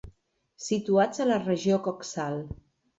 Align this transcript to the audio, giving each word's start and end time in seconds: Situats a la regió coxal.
Situats 0.69 1.23
a 1.27 1.29
la 1.29 1.39
regió 1.45 1.81
coxal. 1.91 2.45